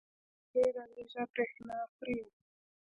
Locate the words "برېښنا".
1.33-1.77